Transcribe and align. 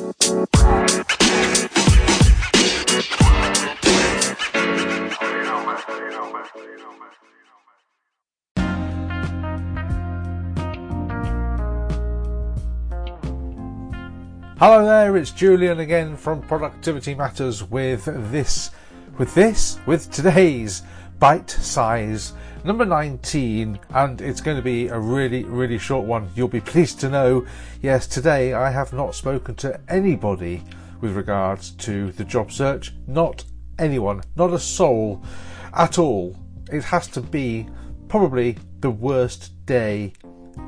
Hello 0.00 0.14
there, 14.86 15.18
it's 15.18 15.32
Julian 15.32 15.80
again 15.80 16.16
from 16.16 16.40
Productivity 16.40 17.14
Matters 17.14 17.62
with 17.62 18.06
this, 18.30 18.70
with 19.18 19.34
this, 19.34 19.78
with 19.84 20.10
today's 20.10 20.80
bite 21.20 21.50
size 21.50 22.32
number 22.64 22.86
19, 22.86 23.78
and 23.90 24.20
it's 24.22 24.40
going 24.40 24.56
to 24.56 24.62
be 24.62 24.88
a 24.88 24.98
really, 24.98 25.44
really 25.44 25.76
short 25.76 26.06
one. 26.06 26.30
You'll 26.34 26.48
be 26.48 26.62
pleased 26.62 26.98
to 27.00 27.10
know, 27.10 27.46
yes, 27.82 28.06
today 28.06 28.54
I 28.54 28.70
have 28.70 28.94
not 28.94 29.14
spoken 29.14 29.54
to 29.56 29.78
anybody 29.88 30.64
with 31.02 31.14
regards 31.14 31.72
to 31.72 32.10
the 32.12 32.24
job 32.24 32.50
search. 32.50 32.94
Not 33.06 33.44
anyone, 33.78 34.22
not 34.34 34.54
a 34.54 34.58
soul 34.58 35.22
at 35.74 35.98
all. 35.98 36.34
It 36.72 36.84
has 36.84 37.06
to 37.08 37.20
be 37.20 37.68
probably 38.08 38.56
the 38.80 38.90
worst 38.90 39.52
day 39.66 40.14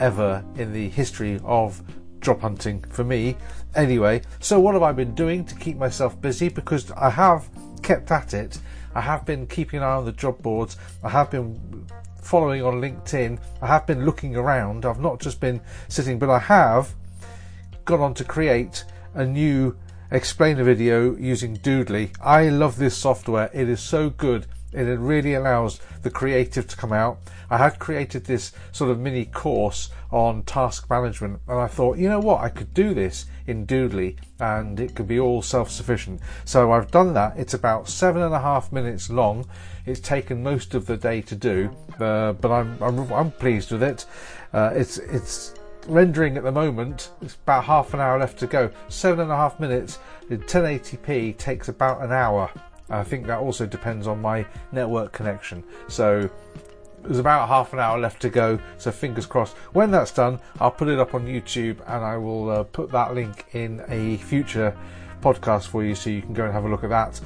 ever 0.00 0.44
in 0.56 0.74
the 0.74 0.90
history 0.90 1.40
of 1.44 1.82
job 2.20 2.42
hunting 2.42 2.84
for 2.90 3.04
me. 3.04 3.36
Anyway, 3.74 4.20
so 4.38 4.60
what 4.60 4.74
have 4.74 4.82
I 4.82 4.92
been 4.92 5.14
doing 5.14 5.46
to 5.46 5.54
keep 5.54 5.78
myself 5.78 6.20
busy? 6.20 6.50
Because 6.50 6.90
I 6.92 7.08
have 7.08 7.48
kept 7.82 8.10
at 8.10 8.34
it. 8.34 8.58
I 8.94 9.00
have 9.00 9.24
been 9.24 9.46
keeping 9.46 9.78
an 9.78 9.84
eye 9.84 9.94
on 9.94 10.04
the 10.04 10.12
job 10.12 10.42
boards. 10.42 10.76
I 11.02 11.08
have 11.10 11.30
been 11.30 11.86
following 12.22 12.62
on 12.62 12.80
LinkedIn. 12.80 13.38
I 13.60 13.66
have 13.66 13.86
been 13.86 14.04
looking 14.04 14.36
around. 14.36 14.84
I've 14.86 15.00
not 15.00 15.20
just 15.20 15.40
been 15.40 15.60
sitting, 15.88 16.18
but 16.18 16.30
I 16.30 16.38
have 16.38 16.94
gone 17.84 18.00
on 18.00 18.14
to 18.14 18.24
create 18.24 18.84
a 19.14 19.24
new 19.24 19.76
explainer 20.10 20.62
video 20.62 21.16
using 21.16 21.56
Doodly. 21.56 22.14
I 22.20 22.48
love 22.48 22.76
this 22.76 22.96
software. 22.96 23.50
It 23.52 23.68
is 23.68 23.80
so 23.80 24.10
good 24.10 24.46
it 24.72 24.98
really 24.98 25.34
allows 25.34 25.80
the 26.02 26.10
creative 26.10 26.66
to 26.68 26.76
come 26.76 26.92
out. 26.92 27.18
I 27.50 27.58
had 27.58 27.78
created 27.78 28.24
this 28.24 28.52
sort 28.72 28.90
of 28.90 28.98
mini 28.98 29.26
course 29.26 29.90
on 30.10 30.42
task 30.44 30.88
management, 30.88 31.40
and 31.48 31.58
I 31.58 31.66
thought, 31.66 31.98
you 31.98 32.08
know 32.08 32.20
what, 32.20 32.40
I 32.42 32.48
could 32.48 32.72
do 32.72 32.94
this 32.94 33.26
in 33.46 33.66
Doodly 33.66 34.16
and 34.40 34.80
it 34.80 34.94
could 34.94 35.08
be 35.08 35.20
all 35.20 35.42
self 35.42 35.70
sufficient. 35.70 36.20
So 36.44 36.72
I've 36.72 36.90
done 36.90 37.14
that. 37.14 37.34
It's 37.36 37.54
about 37.54 37.88
seven 37.88 38.22
and 38.22 38.34
a 38.34 38.40
half 38.40 38.72
minutes 38.72 39.10
long. 39.10 39.46
It's 39.86 40.00
taken 40.00 40.42
most 40.42 40.74
of 40.74 40.86
the 40.86 40.96
day 40.96 41.20
to 41.22 41.34
do, 41.34 41.70
uh, 41.98 42.32
but 42.32 42.50
I'm, 42.50 42.82
I'm, 42.82 43.12
I'm 43.12 43.30
pleased 43.30 43.72
with 43.72 43.82
it. 43.82 44.06
Uh, 44.52 44.70
it's 44.74 44.98
it's 44.98 45.54
rendering 45.86 46.36
at 46.36 46.44
the 46.44 46.52
moment. 46.52 47.10
It's 47.20 47.34
about 47.34 47.64
half 47.64 47.94
an 47.94 48.00
hour 48.00 48.18
left 48.18 48.38
to 48.40 48.46
go. 48.46 48.70
Seven 48.88 49.20
and 49.20 49.30
a 49.30 49.36
half 49.36 49.58
minutes 49.58 49.98
in 50.30 50.40
1080p 50.40 51.36
takes 51.36 51.68
about 51.68 52.02
an 52.02 52.12
hour. 52.12 52.50
I 52.92 53.04
think 53.04 53.26
that 53.26 53.38
also 53.38 53.66
depends 53.66 54.06
on 54.06 54.20
my 54.20 54.46
network 54.70 55.12
connection. 55.12 55.64
So 55.88 56.30
there's 57.02 57.18
about 57.18 57.48
half 57.48 57.72
an 57.72 57.78
hour 57.78 57.98
left 57.98 58.22
to 58.22 58.30
go, 58.30 58.58
so 58.78 58.90
fingers 58.90 59.26
crossed. 59.26 59.56
When 59.72 59.90
that's 59.90 60.12
done, 60.12 60.38
I'll 60.60 60.70
put 60.70 60.88
it 60.88 60.98
up 60.98 61.14
on 61.14 61.26
YouTube 61.26 61.80
and 61.86 62.04
I 62.04 62.16
will 62.16 62.50
uh, 62.50 62.62
put 62.64 62.90
that 62.92 63.14
link 63.14 63.46
in 63.52 63.82
a 63.88 64.18
future 64.18 64.76
podcast 65.20 65.66
for 65.66 65.84
you 65.84 65.94
so 65.94 66.10
you 66.10 66.22
can 66.22 66.34
go 66.34 66.44
and 66.44 66.52
have 66.52 66.64
a 66.64 66.68
look 66.68 66.84
at 66.84 66.90
that. 66.90 67.20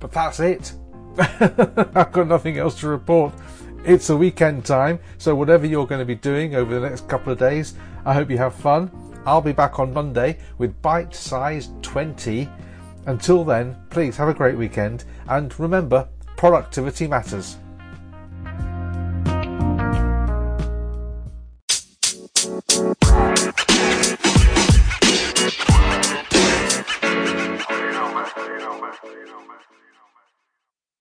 But 0.00 0.12
that's 0.12 0.40
it. 0.40 0.72
I've 1.18 2.12
got 2.12 2.26
nothing 2.26 2.58
else 2.58 2.80
to 2.80 2.88
report. 2.88 3.32
It's 3.84 4.10
a 4.10 4.16
weekend 4.16 4.64
time, 4.64 4.98
so 5.18 5.34
whatever 5.34 5.66
you're 5.66 5.86
going 5.86 6.00
to 6.00 6.04
be 6.04 6.16
doing 6.16 6.56
over 6.56 6.74
the 6.74 6.88
next 6.88 7.08
couple 7.08 7.32
of 7.32 7.38
days, 7.38 7.74
I 8.04 8.14
hope 8.14 8.30
you 8.30 8.38
have 8.38 8.54
fun. 8.54 8.90
I'll 9.24 9.40
be 9.40 9.52
back 9.52 9.78
on 9.78 9.92
Monday 9.92 10.38
with 10.58 10.80
bite 10.82 11.14
Size 11.14 11.70
20 11.82 12.48
until 13.06 13.44
then, 13.44 13.76
please 13.90 14.16
have 14.16 14.28
a 14.28 14.34
great 14.34 14.56
weekend 14.56 15.04
and 15.28 15.58
remember, 15.58 16.08
productivity 16.36 17.06
matters. 17.06 17.56